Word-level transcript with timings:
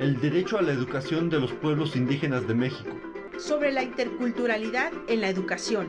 el 0.00 0.20
derecho 0.20 0.58
a 0.58 0.62
la 0.62 0.72
educación 0.72 1.30
de 1.30 1.38
los 1.38 1.52
pueblos 1.52 1.94
indígenas 1.94 2.48
de 2.48 2.54
México. 2.54 2.90
Sobre 3.38 3.70
la 3.70 3.84
interculturalidad 3.84 4.92
en 5.08 5.20
la 5.20 5.28
educación. 5.28 5.88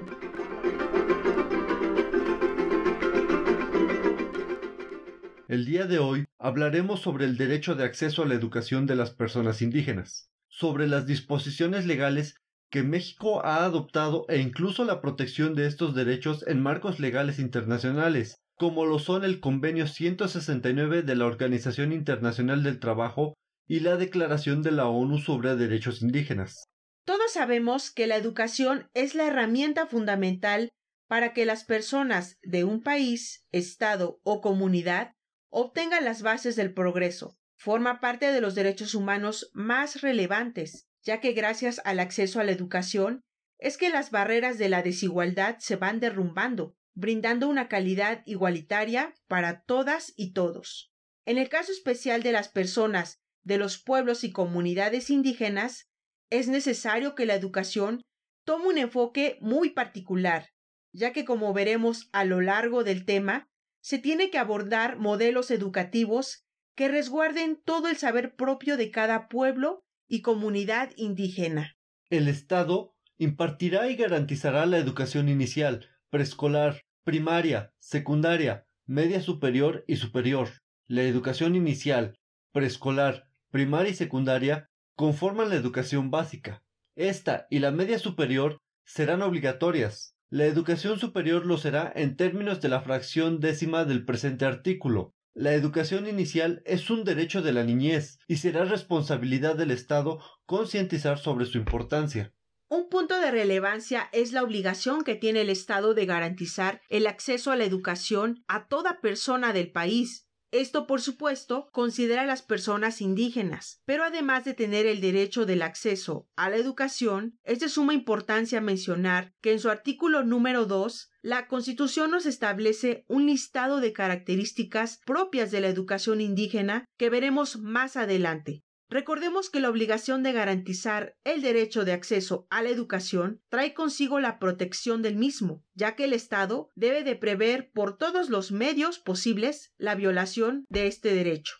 El 5.48 5.66
día 5.66 5.88
de 5.88 5.98
hoy 5.98 6.26
hablaremos 6.38 7.02
sobre 7.02 7.26
el 7.26 7.36
derecho 7.36 7.73
de 7.73 7.84
acceso 7.84 8.22
a 8.22 8.27
la 8.27 8.36
educación 8.36 8.86
de 8.86 8.96
las 8.96 9.10
personas 9.10 9.63
indígenas, 9.63 10.30
sobre 10.49 10.88
las 10.88 11.08
disposiciones 11.08 11.88
legales 11.88 12.35
que 12.70 12.84
México 12.84 13.44
ha 13.44 13.63
adoptado 13.63 14.26
e 14.30 14.40
incluso 14.40 14.85
la 14.85 15.02
protección 15.02 15.55
de 15.55 15.66
estos 15.66 15.96
derechos 15.96 16.46
en 16.48 16.62
marcos 16.62 16.99
legales 16.99 17.40
internacionales, 17.40 18.35
como 18.55 18.85
lo 18.85 18.99
son 18.99 19.24
el 19.24 19.40
Convenio 19.40 19.88
169 19.88 21.02
de 21.02 21.16
la 21.16 21.26
Organización 21.26 21.91
Internacional 21.91 22.62
del 22.62 22.80
Trabajo 22.80 23.34
y 23.68 23.80
la 23.80 23.98
Declaración 23.98 24.62
de 24.62 24.71
la 24.71 24.88
ONU 24.88 25.18
sobre 25.20 25.55
Derechos 25.55 26.02
Indígenas. 26.02 26.66
Todos 27.05 27.34
sabemos 27.34 27.91
que 27.91 28.08
la 28.08 28.16
educación 28.16 28.90
es 28.94 29.16
la 29.16 29.27
herramienta 29.27 29.88
fundamental 29.88 30.71
para 31.08 31.34
que 31.34 31.46
las 31.46 31.63
personas 31.63 32.38
de 32.41 32.63
un 32.63 32.82
país, 32.82 33.46
estado 33.52 34.20
o 34.24 34.41
comunidad 34.41 35.13
obtengan 35.49 36.04
las 36.04 36.21
bases 36.21 36.55
del 36.55 36.74
progreso. 36.74 37.38
Forma 37.58 37.99
parte 37.99 38.32
de 38.32 38.41
los 38.41 38.55
derechos 38.55 38.96
humanos 38.96 39.49
más 39.54 40.02
relevantes, 40.02 40.88
ya 41.04 41.20
que 41.20 41.34
gracias 41.34 41.80
al 41.86 41.99
acceso 41.99 42.40
a 42.40 42.43
la 42.43 42.52
educación 42.52 43.21
es 43.60 43.77
que 43.77 43.90
las 43.90 44.12
barreras 44.12 44.58
de 44.58 44.70
la 44.70 44.82
desigualdad 44.82 45.58
se 45.60 45.76
van 45.76 45.99
derrumbando 45.99 46.76
brindando 46.96 47.49
una 47.49 47.68
calidad 47.68 48.24
igualitaria 48.26 49.13
para 49.27 49.62
todas 49.63 50.13
y 50.16 50.32
todos. 50.32 50.91
En 51.26 51.38
el 51.38 51.49
caso 51.49 51.71
especial 51.71 52.24
de 52.24 52.32
las 52.32 52.49
personas 52.49 53.21
de 53.46 53.57
los 53.57 53.77
pueblos 53.77 54.24
y 54.24 54.32
comunidades 54.32 55.10
indígenas, 55.10 55.88
es 56.29 56.48
necesario 56.48 57.15
que 57.15 57.26
la 57.26 57.35
educación 57.35 58.02
tome 58.43 58.68
un 58.68 58.77
enfoque 58.77 59.37
muy 59.40 59.70
particular, 59.70 60.49
ya 60.91 61.13
que 61.13 61.24
como 61.24 61.54
veremos 61.54 62.10
a 62.12 62.26
lo 62.26 62.41
largo 62.41 62.84
del 62.84 63.05
tema, 63.05 63.48
se 63.82 63.99
tiene 63.99 64.29
que 64.29 64.40
abordar 64.40 64.97
modelos 64.97 65.52
educativos 65.52 66.44
que 66.75 66.88
resguarden 66.88 67.62
todo 67.63 67.88
el 67.88 67.97
saber 67.97 68.35
propio 68.35 68.78
de 68.78 68.91
cada 68.91 69.29
pueblo 69.29 69.84
y 70.07 70.22
comunidad 70.22 70.91
indígena. 70.97 71.75
El 72.09 72.28
Estado 72.28 72.96
impartirá 73.18 73.90
y 73.90 73.96
garantizará 73.96 74.66
la 74.66 74.78
educación 74.78 75.30
inicial, 75.30 75.88
preescolar, 76.09 76.81
primaria, 77.03 77.74
secundaria, 77.80 78.66
media 78.85 79.22
superior 79.22 79.84
y 79.88 79.97
superior. 79.97 80.50
La 80.88 81.03
educación 81.03 81.56
inicial, 81.56 82.16
preescolar, 82.52 83.28
primaria 83.56 83.92
y 83.92 83.96
secundaria 83.96 84.70
conforman 84.98 85.48
la 85.48 85.56
educación 85.56 86.12
básica. 86.12 86.62
Esta 86.98 87.48
y 87.50 87.60
la 87.60 87.72
media 87.72 88.00
superior 88.00 88.58
serán 88.84 89.22
obligatorias. 89.22 90.18
La 90.30 90.44
educación 90.44 91.00
superior 91.00 91.46
lo 91.46 91.58
será 91.58 91.90
en 91.96 92.18
términos 92.18 92.60
de 92.60 92.68
la 92.68 92.82
fracción 92.82 93.40
décima 93.40 93.86
del 93.86 94.04
presente 94.04 94.44
artículo. 94.44 95.14
La 95.34 95.54
educación 95.54 96.06
inicial 96.06 96.64
es 96.66 96.90
un 96.90 97.06
derecho 97.06 97.42
de 97.42 97.54
la 97.54 97.64
niñez 97.64 98.20
y 98.28 98.36
será 98.36 98.66
responsabilidad 98.66 99.56
del 99.56 99.72
Estado 99.72 100.20
concientizar 100.46 101.18
sobre 101.18 101.46
su 101.46 101.58
importancia. 101.58 102.34
Un 102.68 102.90
punto 102.90 103.18
de 103.22 103.32
relevancia 103.32 104.10
es 104.12 104.34
la 104.34 104.44
obligación 104.44 105.06
que 105.06 105.16
tiene 105.16 105.40
el 105.40 105.50
Estado 105.50 105.94
de 105.94 106.06
garantizar 106.06 106.82
el 106.90 107.08
acceso 107.08 107.54
a 107.54 107.56
la 107.56 107.64
educación 107.64 108.44
a 108.50 108.68
toda 108.68 109.00
persona 109.00 109.54
del 109.54 109.72
país. 109.72 110.25
Esto, 110.56 110.88
por 110.88 111.02
supuesto, 111.02 111.68
considera 111.74 112.22
a 112.22 112.26
las 112.26 112.42
personas 112.42 113.02
indígenas, 113.02 113.82
pero 113.84 114.06
además 114.06 114.46
de 114.46 114.54
tener 114.54 114.86
el 114.86 115.02
derecho 115.02 115.46
del 115.46 115.62
acceso 115.62 116.30
a 116.38 116.50
la 116.50 116.56
educación, 116.56 117.38
es 117.44 117.60
de 117.60 117.68
suma 117.68 117.94
importancia 117.94 118.62
mencionar 118.62 119.34
que 119.42 119.52
en 119.52 119.60
su 119.60 119.70
artículo 119.70 120.24
número 120.24 120.66
2, 120.66 121.10
la 121.24 121.50
Constitución 121.50 122.10
nos 122.10 122.26
establece 122.26 123.04
un 123.10 123.26
listado 123.26 123.82
de 123.82 123.92
características 123.92 125.02
propias 125.06 125.52
de 125.52 125.60
la 125.60 125.68
educación 125.68 126.22
indígena 126.22 126.86
que 126.96 127.10
veremos 127.10 127.60
más 127.60 127.98
adelante. 127.98 128.64
Recordemos 128.96 129.50
que 129.50 129.60
la 129.60 129.70
obligación 129.70 130.24
de 130.24 130.32
garantizar 130.32 131.18
el 131.26 131.42
derecho 131.42 131.84
de 131.84 131.92
acceso 131.92 132.48
a 132.50 132.64
la 132.64 132.70
educación 132.70 133.42
trae 133.50 133.74
consigo 133.74 134.22
la 134.22 134.40
protección 134.40 135.02
del 135.02 135.18
mismo, 135.18 135.66
ya 135.74 135.98
que 135.98 136.06
el 136.06 136.14
Estado 136.14 136.72
debe 136.76 137.04
de 137.04 137.18
prever 137.18 137.72
por 137.74 137.98
todos 137.98 138.30
los 138.30 138.54
medios 138.54 138.98
posibles 138.98 139.74
la 139.78 139.96
violación 139.96 140.64
de 140.70 140.88
este 140.88 141.14
derecho. 141.14 141.56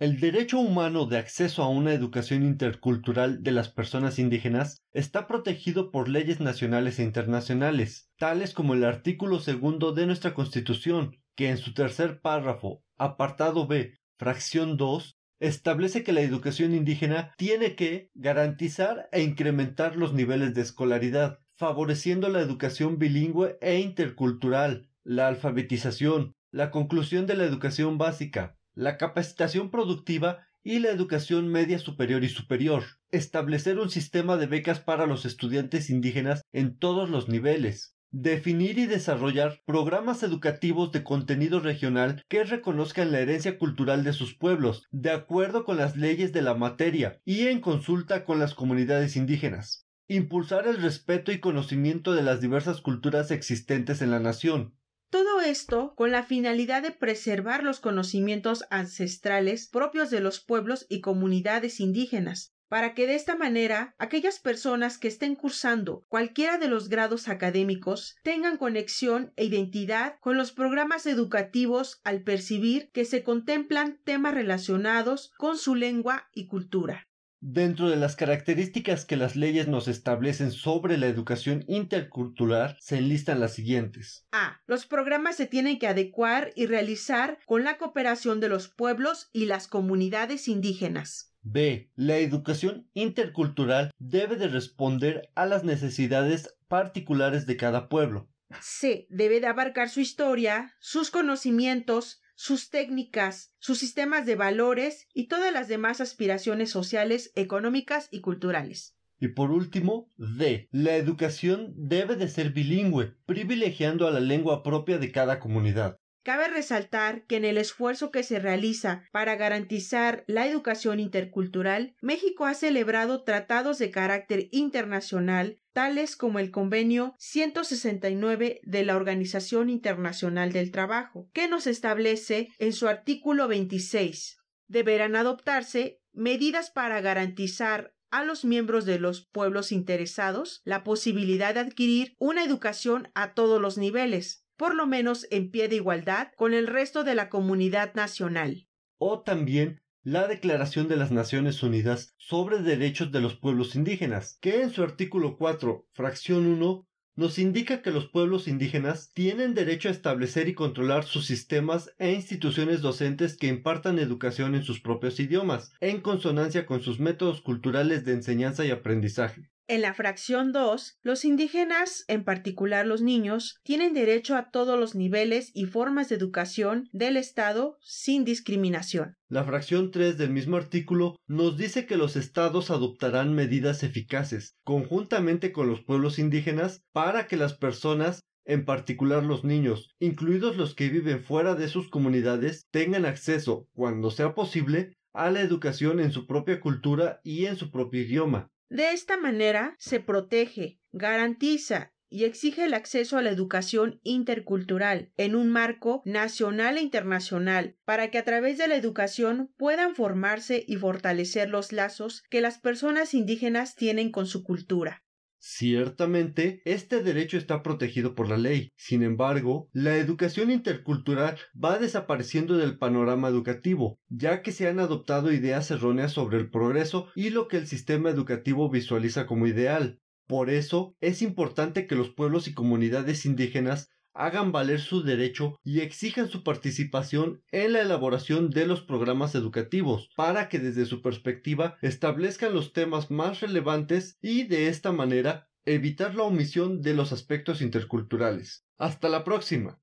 El 0.00 0.18
derecho 0.18 0.58
humano 0.58 1.06
de 1.06 1.18
acceso 1.18 1.62
a 1.62 1.68
una 1.68 1.94
educación 1.94 2.42
intercultural 2.42 3.44
de 3.44 3.52
las 3.52 3.68
personas 3.68 4.18
indígenas 4.18 4.82
está 4.90 5.28
protegido 5.28 5.92
por 5.92 6.08
leyes 6.08 6.40
nacionales 6.40 6.98
e 6.98 7.04
internacionales, 7.04 8.10
tales 8.18 8.52
como 8.52 8.74
el 8.74 8.82
artículo 8.82 9.38
segundo 9.38 9.92
de 9.92 10.06
nuestra 10.06 10.34
Constitución, 10.34 11.12
que 11.36 11.50
en 11.50 11.58
su 11.58 11.72
tercer 11.72 12.20
párrafo, 12.20 12.82
apartado 12.96 13.68
B, 13.68 13.94
fracción 14.18 14.76
2, 14.76 15.19
establece 15.40 16.04
que 16.04 16.12
la 16.12 16.20
educación 16.20 16.74
indígena 16.74 17.32
tiene 17.36 17.74
que 17.74 18.10
garantizar 18.14 19.08
e 19.10 19.22
incrementar 19.22 19.96
los 19.96 20.12
niveles 20.12 20.54
de 20.54 20.60
escolaridad, 20.60 21.40
favoreciendo 21.56 22.28
la 22.28 22.40
educación 22.40 22.98
bilingüe 22.98 23.58
e 23.60 23.80
intercultural, 23.80 24.88
la 25.02 25.28
alfabetización, 25.28 26.34
la 26.52 26.70
conclusión 26.70 27.26
de 27.26 27.36
la 27.36 27.44
educación 27.44 27.98
básica, 27.98 28.56
la 28.74 28.98
capacitación 28.98 29.70
productiva 29.70 30.46
y 30.62 30.78
la 30.80 30.90
educación 30.90 31.48
media 31.48 31.78
superior 31.78 32.22
y 32.22 32.28
superior, 32.28 32.84
establecer 33.10 33.78
un 33.78 33.88
sistema 33.88 34.36
de 34.36 34.46
becas 34.46 34.80
para 34.80 35.06
los 35.06 35.24
estudiantes 35.24 35.88
indígenas 35.88 36.42
en 36.52 36.76
todos 36.76 37.08
los 37.08 37.28
niveles, 37.28 37.96
Definir 38.12 38.76
y 38.78 38.86
desarrollar 38.86 39.62
programas 39.64 40.24
educativos 40.24 40.90
de 40.90 41.04
contenido 41.04 41.60
regional 41.60 42.24
que 42.28 42.42
reconozcan 42.42 43.12
la 43.12 43.20
herencia 43.20 43.56
cultural 43.56 44.02
de 44.02 44.12
sus 44.12 44.34
pueblos, 44.34 44.88
de 44.90 45.12
acuerdo 45.12 45.64
con 45.64 45.76
las 45.76 45.96
leyes 45.96 46.32
de 46.32 46.42
la 46.42 46.54
materia 46.54 47.20
y 47.24 47.46
en 47.46 47.60
consulta 47.60 48.24
con 48.24 48.40
las 48.40 48.54
comunidades 48.54 49.14
indígenas. 49.14 49.86
Impulsar 50.08 50.66
el 50.66 50.82
respeto 50.82 51.30
y 51.30 51.38
conocimiento 51.38 52.12
de 52.12 52.24
las 52.24 52.40
diversas 52.40 52.80
culturas 52.80 53.30
existentes 53.30 54.02
en 54.02 54.10
la 54.10 54.18
nación. 54.18 54.74
Todo 55.10 55.40
esto 55.40 55.94
con 55.94 56.10
la 56.10 56.24
finalidad 56.24 56.82
de 56.82 56.90
preservar 56.90 57.62
los 57.62 57.78
conocimientos 57.78 58.64
ancestrales 58.70 59.68
propios 59.68 60.10
de 60.10 60.20
los 60.20 60.40
pueblos 60.40 60.84
y 60.88 61.00
comunidades 61.00 61.78
indígenas, 61.78 62.56
para 62.70 62.94
que 62.94 63.08
de 63.08 63.16
esta 63.16 63.36
manera 63.36 63.96
aquellas 63.98 64.38
personas 64.38 64.96
que 64.96 65.08
estén 65.08 65.34
cursando 65.34 66.06
cualquiera 66.08 66.56
de 66.56 66.68
los 66.68 66.88
grados 66.88 67.28
académicos 67.28 68.16
tengan 68.22 68.56
conexión 68.56 69.32
e 69.36 69.44
identidad 69.44 70.14
con 70.20 70.38
los 70.38 70.52
programas 70.52 71.04
educativos 71.06 72.00
al 72.04 72.22
percibir 72.22 72.90
que 72.92 73.04
se 73.04 73.24
contemplan 73.24 73.98
temas 74.04 74.34
relacionados 74.34 75.32
con 75.36 75.58
su 75.58 75.74
lengua 75.74 76.30
y 76.32 76.46
cultura. 76.46 77.08
Dentro 77.42 77.88
de 77.88 77.96
las 77.96 78.16
características 78.16 79.06
que 79.06 79.16
las 79.16 79.34
leyes 79.34 79.66
nos 79.66 79.88
establecen 79.88 80.52
sobre 80.52 80.98
la 80.98 81.06
educación 81.06 81.64
intercultural 81.66 82.76
se 82.80 82.98
enlistan 82.98 83.40
las 83.40 83.54
siguientes. 83.54 84.26
A. 84.30 84.60
Los 84.66 84.86
programas 84.86 85.36
se 85.36 85.46
tienen 85.46 85.78
que 85.78 85.88
adecuar 85.88 86.52
y 86.54 86.66
realizar 86.66 87.38
con 87.46 87.64
la 87.64 87.78
cooperación 87.78 88.40
de 88.40 88.50
los 88.50 88.68
pueblos 88.68 89.30
y 89.32 89.46
las 89.46 89.68
comunidades 89.68 90.48
indígenas. 90.48 91.29
B. 91.42 91.90
La 91.96 92.18
educación 92.18 92.88
intercultural 92.94 93.90
debe 93.98 94.36
de 94.36 94.48
responder 94.48 95.30
a 95.34 95.46
las 95.46 95.64
necesidades 95.64 96.54
particulares 96.68 97.46
de 97.46 97.56
cada 97.56 97.88
pueblo. 97.88 98.28
C. 98.60 99.06
Debe 99.10 99.40
de 99.40 99.46
abarcar 99.46 99.88
su 99.88 100.00
historia, 100.00 100.74
sus 100.80 101.10
conocimientos, 101.10 102.20
sus 102.34 102.70
técnicas, 102.70 103.54
sus 103.58 103.78
sistemas 103.78 104.26
de 104.26 104.34
valores 104.34 105.06
y 105.12 105.28
todas 105.28 105.52
las 105.52 105.68
demás 105.68 106.00
aspiraciones 106.00 106.70
sociales, 106.70 107.32
económicas 107.34 108.08
y 108.10 108.20
culturales. 108.20 108.96
Y 109.18 109.28
por 109.28 109.50
último, 109.50 110.08
D. 110.16 110.68
La 110.72 110.96
educación 110.96 111.74
debe 111.76 112.16
de 112.16 112.28
ser 112.28 112.52
bilingüe, 112.52 113.14
privilegiando 113.26 114.08
a 114.08 114.10
la 114.10 114.20
lengua 114.20 114.62
propia 114.62 114.96
de 114.96 115.12
cada 115.12 115.38
comunidad. 115.38 115.99
Cabe 116.22 116.48
resaltar 116.48 117.24
que 117.24 117.36
en 117.36 117.46
el 117.46 117.56
esfuerzo 117.56 118.10
que 118.10 118.22
se 118.22 118.38
realiza 118.38 119.04
para 119.10 119.36
garantizar 119.36 120.22
la 120.26 120.46
educación 120.46 121.00
intercultural, 121.00 121.94
México 122.02 122.44
ha 122.44 122.52
celebrado 122.52 123.24
tratados 123.24 123.78
de 123.78 123.90
carácter 123.90 124.48
internacional 124.52 125.60
tales 125.72 126.16
como 126.16 126.38
el 126.38 126.50
Convenio 126.50 127.14
169 127.18 128.60
de 128.64 128.84
la 128.84 128.96
Organización 128.96 129.70
Internacional 129.70 130.52
del 130.52 130.70
Trabajo, 130.70 131.30
que 131.32 131.48
nos 131.48 131.66
establece 131.66 132.48
en 132.58 132.72
su 132.72 132.88
artículo 132.88 133.48
26. 133.48 134.38
Deberán 134.66 135.16
adoptarse 135.16 136.02
medidas 136.12 136.70
para 136.70 137.00
garantizar 137.00 137.94
a 138.10 138.24
los 138.24 138.44
miembros 138.44 138.84
de 138.84 138.98
los 138.98 139.26
pueblos 139.26 139.72
interesados 139.72 140.60
la 140.64 140.82
posibilidad 140.82 141.54
de 141.54 141.60
adquirir 141.60 142.16
una 142.18 142.44
educación 142.44 143.08
a 143.14 143.34
todos 143.34 143.60
los 143.60 143.78
niveles, 143.78 144.44
por 144.60 144.74
lo 144.74 144.86
menos 144.86 145.26
en 145.30 145.50
pie 145.50 145.68
de 145.68 145.76
igualdad 145.76 146.32
con 146.36 146.52
el 146.52 146.66
resto 146.66 147.02
de 147.02 147.14
la 147.14 147.30
comunidad 147.30 147.94
nacional. 147.94 148.68
O 148.98 149.20
también 149.22 149.80
la 150.02 150.28
Declaración 150.28 150.86
de 150.86 150.96
las 150.96 151.10
Naciones 151.10 151.62
Unidas 151.62 152.12
sobre 152.18 152.58
Derechos 152.58 153.10
de 153.10 153.22
los 153.22 153.36
Pueblos 153.36 153.74
Indígenas, 153.74 154.36
que 154.42 154.60
en 154.60 154.68
su 154.68 154.82
artículo 154.82 155.38
4, 155.38 155.86
fracción 155.94 156.46
1, 156.46 156.86
nos 157.16 157.38
indica 157.38 157.80
que 157.80 157.90
los 157.90 158.06
pueblos 158.10 158.48
indígenas 158.48 159.12
tienen 159.14 159.54
derecho 159.54 159.88
a 159.88 159.92
establecer 159.92 160.46
y 160.46 160.52
controlar 160.52 161.04
sus 161.04 161.24
sistemas 161.24 161.94
e 161.96 162.12
instituciones 162.12 162.82
docentes 162.82 163.38
que 163.38 163.46
impartan 163.46 163.98
educación 163.98 164.54
en 164.54 164.62
sus 164.62 164.78
propios 164.82 165.18
idiomas, 165.20 165.72
en 165.80 166.02
consonancia 166.02 166.66
con 166.66 166.82
sus 166.82 167.00
métodos 167.00 167.40
culturales 167.40 168.04
de 168.04 168.12
enseñanza 168.12 168.66
y 168.66 168.70
aprendizaje. 168.72 169.48
En 169.70 169.82
la 169.82 169.94
fracción 169.94 170.50
2, 170.50 170.98
los 171.04 171.24
indígenas, 171.24 172.04
en 172.08 172.24
particular 172.24 172.88
los 172.88 173.02
niños, 173.02 173.60
tienen 173.62 173.94
derecho 173.94 174.34
a 174.34 174.50
todos 174.50 174.76
los 174.76 174.96
niveles 174.96 175.52
y 175.54 175.66
formas 175.66 176.08
de 176.08 176.16
educación 176.16 176.88
del 176.92 177.16
Estado 177.16 177.78
sin 177.80 178.24
discriminación. 178.24 179.14
La 179.28 179.44
fracción 179.44 179.92
3 179.92 180.18
del 180.18 180.30
mismo 180.30 180.56
artículo 180.56 181.14
nos 181.28 181.56
dice 181.56 181.86
que 181.86 181.96
los 181.96 182.16
estados 182.16 182.72
adoptarán 182.72 183.32
medidas 183.32 183.84
eficaces, 183.84 184.56
conjuntamente 184.64 185.52
con 185.52 185.68
los 185.68 185.82
pueblos 185.82 186.18
indígenas, 186.18 186.82
para 186.90 187.28
que 187.28 187.36
las 187.36 187.54
personas 187.54 188.24
en 188.44 188.64
particular 188.64 189.22
los 189.22 189.44
niños, 189.44 189.94
incluidos 190.00 190.56
los 190.56 190.74
que 190.74 190.88
viven 190.88 191.22
fuera 191.22 191.54
de 191.54 191.68
sus 191.68 191.88
comunidades, 191.88 192.66
tengan 192.72 193.04
acceso, 193.04 193.68
cuando 193.72 194.10
sea 194.10 194.34
posible, 194.34 194.94
a 195.12 195.30
la 195.30 195.42
educación 195.42 196.00
en 196.00 196.10
su 196.10 196.26
propia 196.26 196.58
cultura 196.58 197.20
y 197.22 197.46
en 197.46 197.54
su 197.54 197.70
propio 197.70 198.00
idioma. 198.00 198.50
De 198.70 198.92
esta 198.92 199.16
manera 199.16 199.74
se 199.80 199.98
protege, 199.98 200.78
garantiza 200.92 201.92
y 202.08 202.22
exige 202.22 202.64
el 202.64 202.74
acceso 202.74 203.18
a 203.18 203.22
la 203.22 203.30
educación 203.30 204.00
intercultural 204.04 205.12
en 205.16 205.34
un 205.34 205.50
marco 205.50 206.02
nacional 206.04 206.78
e 206.78 206.80
internacional 206.80 207.76
para 207.84 208.12
que 208.12 208.18
a 208.18 208.24
través 208.24 208.58
de 208.58 208.68
la 208.68 208.76
educación 208.76 209.52
puedan 209.56 209.96
formarse 209.96 210.64
y 210.68 210.76
fortalecer 210.76 211.50
los 211.50 211.72
lazos 211.72 212.22
que 212.30 212.40
las 212.40 212.58
personas 212.58 213.12
indígenas 213.12 213.74
tienen 213.74 214.12
con 214.12 214.26
su 214.26 214.44
cultura. 214.44 215.04
Ciertamente, 215.42 216.60
este 216.66 217.02
derecho 217.02 217.38
está 217.38 217.62
protegido 217.62 218.14
por 218.14 218.28
la 218.28 218.36
ley. 218.36 218.72
Sin 218.76 219.02
embargo, 219.02 219.70
la 219.72 219.96
educación 219.96 220.50
intercultural 220.50 221.38
va 221.52 221.78
desapareciendo 221.78 222.58
del 222.58 222.76
panorama 222.76 223.28
educativo, 223.28 223.98
ya 224.10 224.42
que 224.42 224.52
se 224.52 224.68
han 224.68 224.78
adoptado 224.80 225.32
ideas 225.32 225.70
erróneas 225.70 226.12
sobre 226.12 226.36
el 226.36 226.50
progreso 226.50 227.08
y 227.14 227.30
lo 227.30 227.48
que 227.48 227.56
el 227.56 227.66
sistema 227.66 228.10
educativo 228.10 228.68
visualiza 228.68 229.26
como 229.26 229.46
ideal. 229.46 229.98
Por 230.26 230.50
eso, 230.50 230.94
es 231.00 231.22
importante 231.22 231.86
que 231.86 231.96
los 231.96 232.10
pueblos 232.10 232.46
y 232.46 232.52
comunidades 232.52 233.24
indígenas 233.24 233.88
hagan 234.24 234.52
valer 234.52 234.80
su 234.80 235.02
derecho 235.02 235.58
y 235.64 235.80
exijan 235.80 236.28
su 236.28 236.42
participación 236.42 237.42
en 237.50 237.72
la 237.72 237.80
elaboración 237.80 238.50
de 238.50 238.66
los 238.66 238.82
programas 238.82 239.34
educativos 239.34 240.10
para 240.16 240.48
que 240.48 240.58
desde 240.58 240.84
su 240.84 241.00
perspectiva 241.02 241.76
establezcan 241.80 242.52
los 242.52 242.72
temas 242.72 243.10
más 243.10 243.40
relevantes 243.40 244.18
y 244.20 244.44
de 244.44 244.68
esta 244.68 244.92
manera 244.92 245.48
evitar 245.64 246.14
la 246.14 246.24
omisión 246.24 246.82
de 246.82 246.94
los 246.94 247.12
aspectos 247.12 247.62
interculturales. 247.62 248.66
Hasta 248.78 249.08
la 249.08 249.24
próxima. 249.24 249.80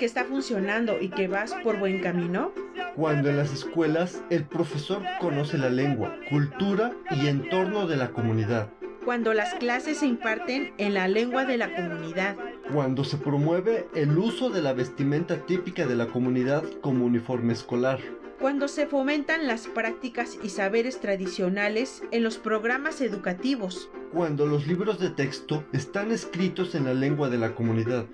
Que 0.00 0.06
está 0.06 0.24
funcionando 0.24 0.98
y 0.98 1.10
que 1.10 1.28
vas 1.28 1.52
por 1.62 1.78
buen 1.78 2.00
camino? 2.00 2.52
Cuando 2.96 3.28
en 3.28 3.36
las 3.36 3.52
escuelas 3.52 4.22
el 4.30 4.44
profesor 4.44 5.02
conoce 5.20 5.58
la 5.58 5.68
lengua, 5.68 6.16
cultura 6.30 6.92
y 7.10 7.26
entorno 7.26 7.86
de 7.86 7.96
la 7.96 8.10
comunidad. 8.10 8.70
Cuando 9.04 9.34
las 9.34 9.52
clases 9.56 9.98
se 9.98 10.06
imparten 10.06 10.72
en 10.78 10.94
la 10.94 11.06
lengua 11.06 11.44
de 11.44 11.58
la 11.58 11.74
comunidad. 11.76 12.36
Cuando 12.72 13.04
se 13.04 13.18
promueve 13.18 13.88
el 13.94 14.16
uso 14.16 14.48
de 14.48 14.62
la 14.62 14.72
vestimenta 14.72 15.44
típica 15.44 15.86
de 15.86 15.96
la 15.96 16.06
comunidad 16.06 16.64
como 16.80 17.04
uniforme 17.04 17.52
escolar. 17.52 18.00
Cuando 18.40 18.68
se 18.68 18.86
fomentan 18.86 19.46
las 19.46 19.66
prácticas 19.66 20.38
y 20.42 20.48
saberes 20.48 21.00
tradicionales 21.00 22.02
en 22.10 22.22
los 22.22 22.38
programas 22.38 23.02
educativos. 23.02 23.90
Cuando 24.14 24.46
los 24.46 24.66
libros 24.66 24.98
de 24.98 25.10
texto 25.10 25.62
están 25.74 26.10
escritos 26.10 26.74
en 26.74 26.86
la 26.86 26.94
lengua 26.94 27.28
de 27.28 27.36
la 27.36 27.54
comunidad. 27.54 28.06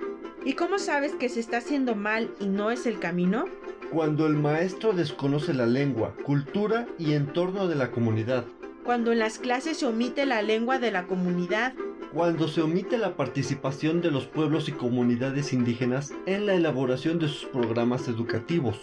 ¿Y 0.47 0.53
cómo 0.53 0.79
sabes 0.79 1.13
que 1.17 1.29
se 1.29 1.41
está 1.41 1.57
haciendo 1.57 1.97
mal 1.97 2.31
y 2.39 2.47
no 2.47 2.71
es 2.71 2.87
el 2.87 3.01
camino? 3.01 3.47
Cuando 3.91 4.29
el 4.29 4.35
maestro 4.35 4.93
desconoce 4.93 5.53
la 5.53 5.67
lengua, 5.67 6.15
cultura 6.23 6.87
y 7.01 7.15
entorno 7.15 7.67
de 7.67 7.75
la 7.75 7.91
comunidad. 7.91 8.45
Cuando 8.85 9.11
en 9.11 9.19
las 9.19 9.41
clases 9.41 9.79
se 9.79 9.87
omite 9.87 10.25
la 10.25 10.43
lengua 10.43 10.79
de 10.79 10.93
la 10.93 11.09
comunidad. 11.09 11.75
Cuando 12.13 12.47
se 12.47 12.63
omite 12.63 12.97
la 12.97 13.17
participación 13.17 14.01
de 14.01 14.13
los 14.13 14.27
pueblos 14.27 14.69
y 14.69 14.73
comunidades 14.73 15.53
indígenas 15.53 16.15
en 16.27 16.47
la 16.47 16.55
elaboración 16.55 17.19
de 17.19 17.27
sus 17.27 17.47
programas 17.47 18.07
educativos. 18.07 18.81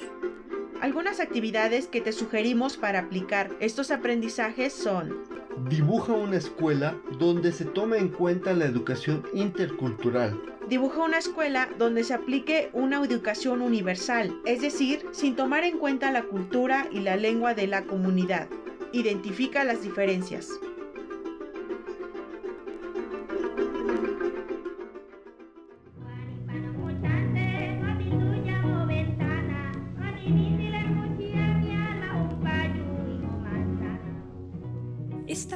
Algunas 0.81 1.21
actividades 1.21 1.87
que 1.87 2.01
te 2.01 2.11
sugerimos 2.11 2.75
para 2.75 2.99
aplicar 2.99 3.49
estos 3.61 3.89
aprendizajes 3.89 4.73
son 4.73 5.23
Dibuja 5.69 6.11
una 6.11 6.35
escuela 6.35 6.97
donde 7.19 7.53
se 7.53 7.63
tome 7.63 7.97
en 7.97 8.09
cuenta 8.09 8.53
la 8.53 8.65
educación 8.65 9.23
intercultural. 9.33 10.37
Dibuja 10.69 11.03
una 11.03 11.17
escuela 11.17 11.69
donde 11.77 12.05
se 12.05 12.13
aplique 12.13 12.69
una 12.71 13.03
educación 13.03 13.61
universal, 13.61 14.39
es 14.45 14.61
decir, 14.61 15.05
sin 15.11 15.35
tomar 15.35 15.65
en 15.65 15.77
cuenta 15.77 16.11
la 16.11 16.23
cultura 16.23 16.87
y 16.91 17.01
la 17.01 17.17
lengua 17.17 17.53
de 17.53 17.67
la 17.67 17.83
comunidad. 17.83 18.47
Identifica 18.93 19.65
las 19.65 19.81
diferencias. 19.81 20.49